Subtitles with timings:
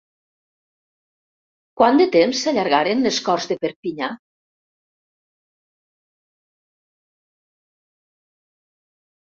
[1.81, 4.11] Quant de temps s'allargaren les Corts de Perpinyà?